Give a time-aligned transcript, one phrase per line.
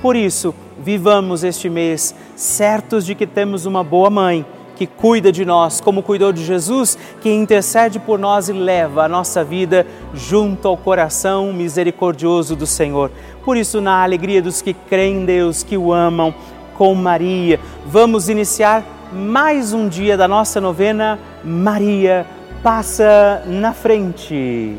[0.00, 5.44] Por isso, vivamos este mês certos de que temos uma boa mãe que cuida de
[5.44, 10.66] nós, como cuidou de Jesus, que intercede por nós e leva a nossa vida junto
[10.66, 13.10] ao coração misericordioso do Senhor.
[13.44, 16.34] Por isso, na alegria dos que creem em Deus, que o amam,
[16.78, 22.24] com Maria, vamos iniciar mais um dia da nossa novena Maria
[22.62, 24.78] passa na frente.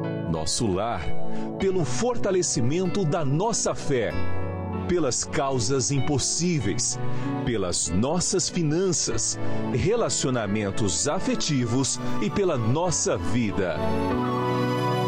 [0.31, 1.03] nosso lar,
[1.59, 4.13] pelo fortalecimento da nossa fé,
[4.87, 6.97] pelas causas impossíveis,
[7.45, 9.37] pelas nossas finanças,
[9.73, 13.75] relacionamentos afetivos e pela nossa vida.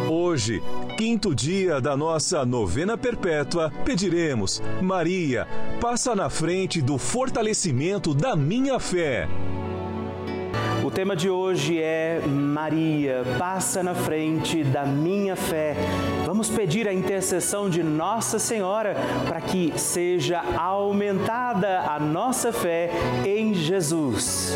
[0.10, 0.62] Hoje,
[0.98, 5.48] quinto dia da nossa novena perpétua, pediremos: Maria,
[5.80, 9.28] passa na frente do fortalecimento da minha fé.
[10.94, 15.76] O tema de hoje é Maria, passa na frente da minha fé.
[16.24, 18.96] Vamos pedir a intercessão de Nossa Senhora
[19.28, 22.92] para que seja aumentada a nossa fé
[23.26, 24.56] em Jesus.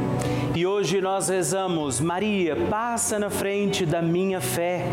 [0.61, 4.85] E hoje nós rezamos, Maria, passa na frente da minha fé.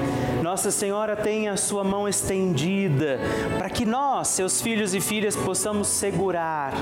[0.43, 3.21] Nossa Senhora tem a sua mão estendida
[3.59, 6.73] para que nós, seus filhos e filhas, possamos segurar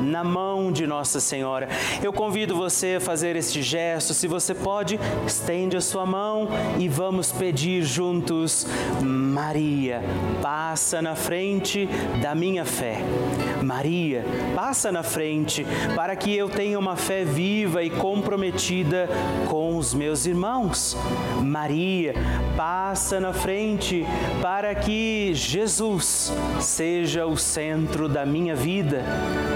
[0.00, 1.68] na mão de Nossa Senhora.
[2.00, 4.14] Eu convido você a fazer este gesto.
[4.14, 6.48] Se você pode, estende a sua mão
[6.78, 8.64] e vamos pedir juntos,
[9.02, 10.00] Maria,
[10.40, 11.88] passa na frente
[12.22, 12.98] da minha fé.
[13.60, 14.24] Maria,
[14.54, 17.90] passa na frente para que eu tenha uma fé viva e
[18.36, 19.08] comprometida
[19.48, 20.94] com os meus irmãos.
[21.42, 22.12] Maria,
[22.54, 24.04] passa na frente
[24.42, 26.30] para que Jesus
[26.60, 29.02] seja o centro da minha vida.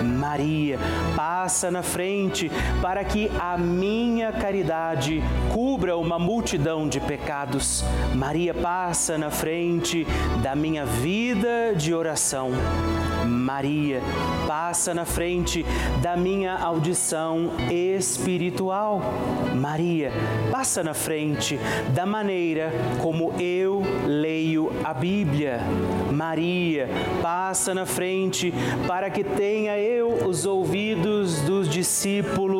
[0.02, 0.78] Maria,
[1.14, 2.50] passa na frente
[2.80, 5.22] para que a minha caridade
[5.52, 7.84] cubra uma multidão de pecados.
[8.14, 10.06] Maria, passa na frente
[10.42, 12.52] da minha vida de oração.
[13.26, 14.00] Maria,
[14.46, 15.64] passa na frente
[16.02, 19.02] da minha audição espiritual.
[19.54, 20.12] Maria,
[20.50, 21.58] passa na frente
[21.94, 25.60] da maneira como eu leio a Bíblia.
[26.12, 26.88] Maria,
[27.22, 28.52] passa na frente
[28.86, 32.59] para que tenha eu os ouvidos dos discípulos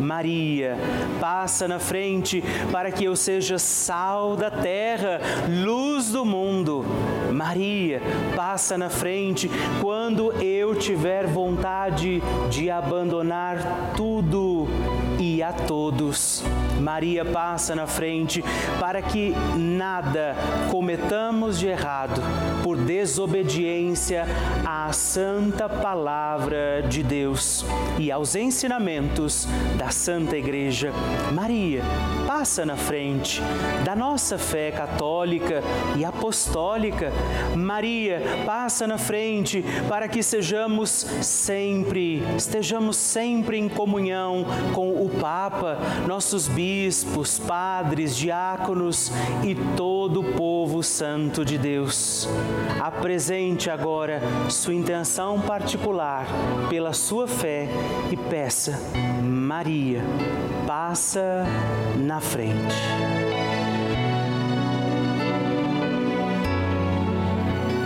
[0.00, 0.76] Maria,
[1.20, 6.84] passa na frente para que eu seja sal da terra, luz do mundo.
[7.32, 8.00] Maria,
[8.34, 9.50] passa na frente
[9.80, 14.66] quando eu tiver vontade de abandonar tudo
[15.18, 16.42] e a todos.
[16.86, 18.44] Maria passa na frente
[18.78, 20.36] para que nada
[20.70, 22.22] cometamos de errado
[22.62, 24.24] por desobediência
[24.64, 27.66] à santa palavra de Deus
[27.98, 30.92] e aos ensinamentos da Santa Igreja.
[31.32, 31.82] Maria
[32.24, 33.42] passa na frente
[33.84, 35.64] da nossa fé católica
[35.96, 37.12] e apostólica.
[37.56, 45.78] Maria passa na frente para que sejamos sempre, estejamos sempre em comunhão com o Papa,
[46.06, 46.75] nossos bispos,
[47.46, 49.10] padres, diáconos
[49.44, 52.28] e todo o povo santo de Deus.
[52.80, 56.26] Apresente agora sua intenção particular
[56.68, 57.68] pela sua fé
[58.10, 58.78] e peça,
[59.22, 60.02] Maria,
[60.66, 61.44] passa
[61.96, 62.74] na frente.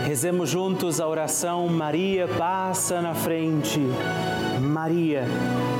[0.06, 3.80] Rezemos juntos a oração Maria passa na frente.
[4.60, 5.24] Maria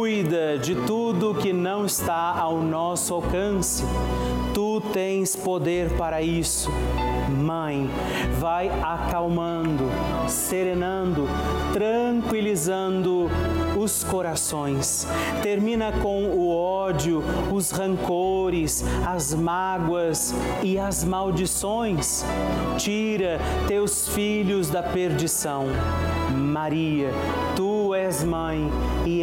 [0.00, 3.84] cuida de tudo que não está ao nosso alcance.
[4.54, 6.70] Tu tens poder para isso.
[7.28, 7.86] Mãe,
[8.38, 9.84] vai acalmando,
[10.26, 11.28] serenando,
[11.74, 13.28] tranquilizando
[13.78, 15.06] os corações.
[15.42, 22.24] Termina com o ódio, os rancores, as mágoas e as maldições.
[22.78, 23.38] Tira
[23.68, 25.66] teus filhos da perdição.
[26.34, 27.10] Maria,
[27.54, 28.70] tu és mãe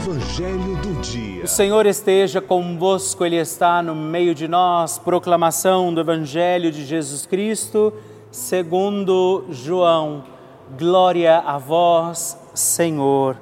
[0.00, 1.44] Evangelho do Dia.
[1.44, 4.96] O Senhor esteja convosco, Ele está no meio de nós.
[4.96, 7.92] Proclamação do Evangelho de Jesus Cristo,
[8.30, 10.22] segundo João.
[10.78, 13.36] Glória a vós, Senhor.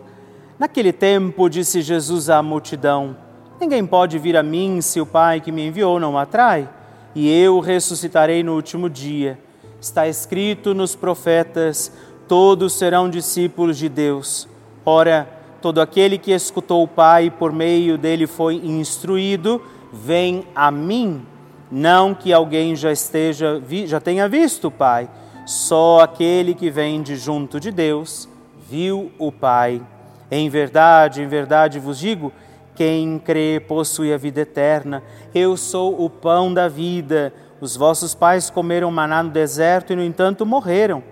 [0.59, 3.15] Naquele tempo, disse Jesus à multidão:
[3.61, 6.69] Ninguém pode vir a mim se o Pai que me enviou não o atrai,
[7.15, 9.39] e eu ressuscitarei no último dia.
[9.79, 11.93] Está escrito nos profetas:
[12.27, 14.49] todos serão discípulos de Deus.
[14.85, 19.61] Ora, todo aquele que escutou o Pai e por meio dele foi instruído,
[19.93, 21.23] vem a mim.
[21.71, 25.09] Não que alguém já esteja já tenha visto o Pai,
[25.45, 28.29] só aquele que vem de junto de Deus
[28.69, 29.83] viu o Pai.
[30.31, 32.33] Em verdade, em verdade vos digo,
[32.75, 35.03] quem crê possui a vida eterna.
[35.35, 37.33] Eu sou o pão da vida.
[37.61, 41.03] Os vossos pais comeram maná no deserto e no entanto morreram.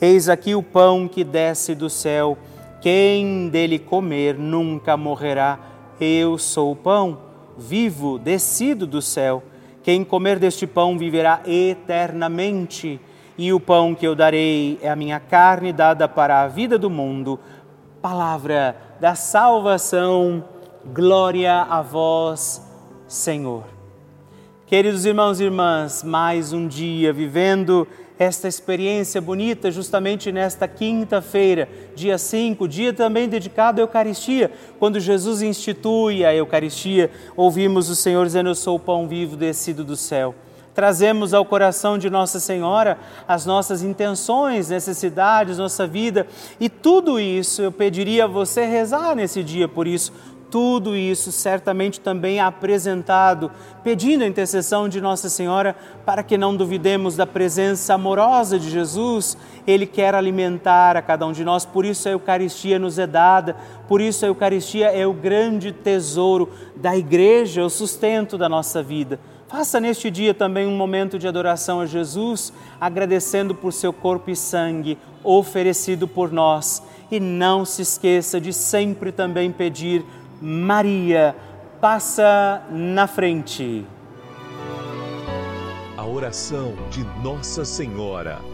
[0.00, 2.36] Eis aqui o pão que desce do céu
[2.84, 5.58] quem dele comer nunca morrerá.
[5.98, 7.18] Eu sou o pão
[7.56, 9.42] vivo, descido do céu.
[9.82, 13.00] Quem comer deste pão viverá eternamente.
[13.38, 16.90] E o pão que eu darei é a minha carne dada para a vida do
[16.90, 17.40] mundo.
[18.02, 20.44] Palavra da salvação.
[20.92, 22.70] Glória a vós,
[23.08, 23.64] Senhor.
[24.66, 32.16] Queridos irmãos e irmãs, mais um dia vivendo esta experiência bonita justamente nesta quinta-feira, dia
[32.16, 34.52] 5, dia também dedicado à Eucaristia.
[34.78, 39.82] Quando Jesus institui a Eucaristia, ouvimos o Senhor dizendo: Eu sou o pão vivo descido
[39.82, 40.34] do céu.
[40.74, 46.26] Trazemos ao coração de Nossa Senhora as nossas intenções, necessidades, nossa vida
[46.58, 50.12] e tudo isso eu pediria a você rezar nesse dia por isso
[50.54, 53.50] tudo isso certamente também apresentado,
[53.82, 55.74] pedindo a intercessão de Nossa Senhora
[56.06, 59.36] para que não duvidemos da presença amorosa de Jesus.
[59.66, 63.56] Ele quer alimentar a cada um de nós, por isso a Eucaristia nos é dada,
[63.88, 69.18] por isso a Eucaristia é o grande tesouro da igreja, o sustento da nossa vida.
[69.48, 74.36] Faça neste dia também um momento de adoração a Jesus, agradecendo por seu corpo e
[74.36, 76.80] sangue oferecido por nós.
[77.10, 80.04] E não se esqueça de sempre também pedir
[80.40, 81.34] Maria
[81.80, 83.86] passa na frente.
[85.96, 88.53] A oração de Nossa Senhora.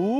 [0.00, 0.19] Bauru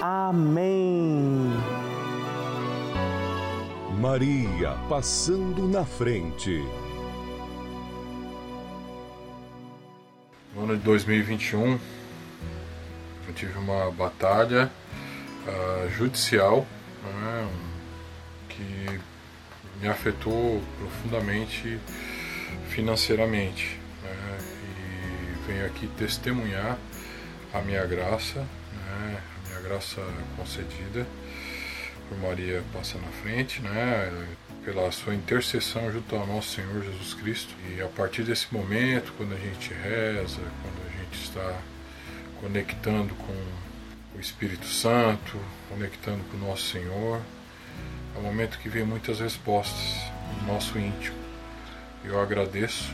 [0.00, 1.52] Amém.
[4.00, 6.64] Maria passando na frente.
[10.54, 11.78] No ano de 2021,
[13.28, 14.70] eu tive uma batalha
[15.46, 16.66] uh, judicial
[17.04, 17.48] né,
[18.48, 19.00] que
[19.82, 21.78] me afetou profundamente
[22.70, 23.78] financeiramente.
[24.02, 26.78] Né, e venho aqui testemunhar
[27.52, 30.00] a minha graça, né, a minha graça
[30.36, 31.06] concedida
[32.08, 34.26] por Maria passa na frente, né,
[34.64, 37.54] pela sua intercessão junto ao nosso Senhor Jesus Cristo.
[37.68, 41.58] E a partir desse momento, quando a gente reza, quando a gente está
[42.40, 43.32] conectando com
[44.16, 47.20] o Espírito Santo, conectando com o nosso Senhor,
[48.14, 49.96] é um momento que vem muitas respostas
[50.40, 51.16] no nosso íntimo.
[52.04, 52.92] Eu agradeço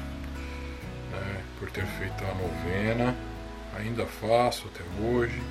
[1.11, 3.17] né, por ter feito a novena,
[3.77, 5.43] ainda faço até hoje.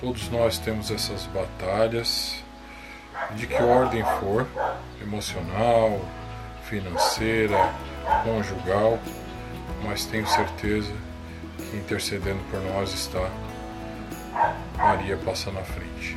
[0.00, 2.42] Todos nós temos essas batalhas,
[3.34, 4.46] de que ordem for,
[5.02, 6.00] emocional,
[6.64, 7.74] financeira,
[8.24, 8.98] conjugal,
[9.84, 10.92] mas tenho certeza
[11.56, 13.28] que intercedendo por nós está
[14.76, 16.16] Maria passa na frente.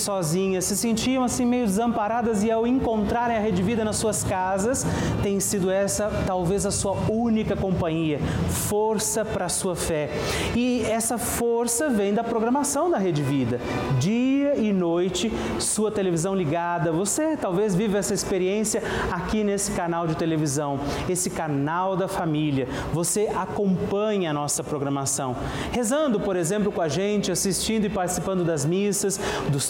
[0.01, 4.85] sozinhas, se sentiam assim meio desamparadas e ao encontrarem a Rede Vida nas suas casas,
[5.23, 10.09] tem sido essa talvez a sua única companhia, força para a sua fé.
[10.55, 13.59] E essa força vem da programação da Rede Vida.
[13.99, 16.91] Dia e noite sua televisão ligada.
[16.91, 18.81] Você talvez vive essa experiência
[19.11, 20.79] aqui nesse canal de televisão,
[21.09, 22.67] esse canal da família.
[22.93, 25.35] Você acompanha a nossa programação,
[25.71, 29.69] rezando, por exemplo, com a gente, assistindo e participando das missas, dos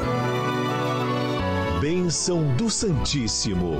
[1.83, 3.73] Bênção do Santíssimo.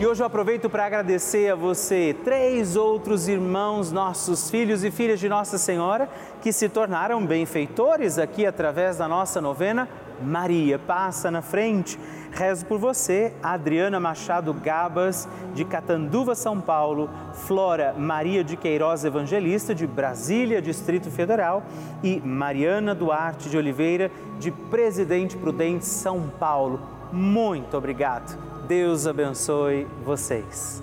[0.00, 5.20] E hoje eu aproveito para agradecer a você, três outros irmãos, nossos filhos e filhas
[5.20, 6.08] de Nossa Senhora,
[6.40, 9.86] que se tornaram benfeitores aqui através da nossa novena
[10.22, 11.98] Maria, passa na frente.
[12.32, 19.74] Rezo por você, Adriana Machado Gabas, de Catanduva, São Paulo, Flora Maria de Queiroz Evangelista,
[19.74, 21.62] de Brasília, Distrito Federal,
[22.02, 26.80] e Mariana Duarte de Oliveira, de Presidente Prudente, São Paulo.
[27.12, 28.38] Muito obrigado.
[28.66, 30.82] Deus abençoe vocês.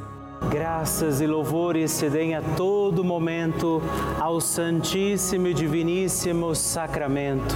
[0.52, 3.82] Graças e louvores se deem a todo momento
[4.20, 7.56] ao Santíssimo e Diviníssimo Sacramento.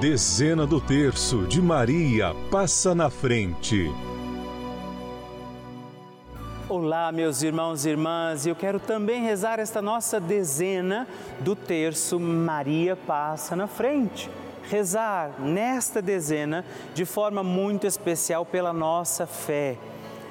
[0.00, 3.90] Dezena do terço de Maria passa na frente.
[6.68, 11.04] Olá, meus irmãos e irmãs, eu quero também rezar esta nossa dezena
[11.40, 14.30] do terço Maria passa na frente.
[14.70, 19.76] Rezar nesta dezena de forma muito especial pela nossa fé.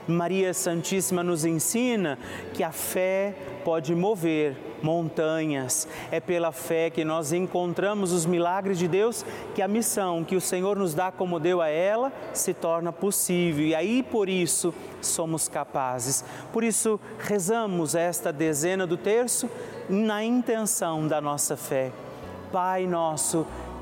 [0.08, 2.18] Maria Santíssima nos ensina
[2.54, 3.36] que a fé
[3.68, 5.90] pode mover montanhas.
[6.10, 10.40] É pela fé que nós encontramos os milagres de Deus, que a missão que o
[10.40, 13.66] Senhor nos dá como deu a ela se torna possível.
[13.66, 16.24] E aí por isso somos capazes.
[16.54, 19.50] Por isso rezamos esta dezena do terço
[19.90, 21.92] na intenção da nossa fé.
[22.54, 23.46] Pai nosso,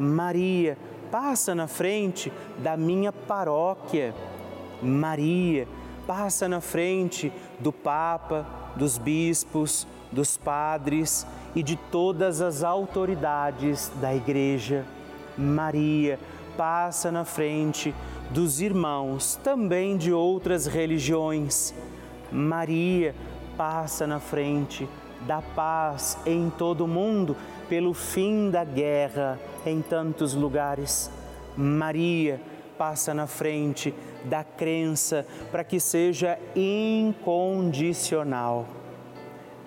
[0.00, 0.78] Maria,
[1.10, 4.14] passa na frente da minha paróquia.
[4.82, 5.68] Maria,
[6.06, 14.14] passa na frente do Papa, dos bispos, dos padres e de todas as autoridades da
[14.14, 14.86] Igreja.
[15.36, 16.18] Maria,
[16.56, 17.94] passa na frente
[18.30, 21.74] dos irmãos, também de outras religiões.
[22.32, 23.14] Maria,
[23.56, 24.88] passa na frente
[25.26, 27.36] da paz em todo o mundo,
[27.68, 31.10] pelo fim da guerra em tantos lugares.
[31.56, 32.40] Maria
[32.78, 33.92] passa na frente
[34.24, 38.66] da crença para que seja incondicional.